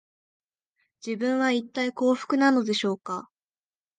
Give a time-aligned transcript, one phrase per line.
[1.05, 3.29] 自分は、いったい幸福なのでしょうか